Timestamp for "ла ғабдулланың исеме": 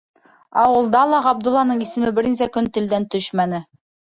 1.11-2.11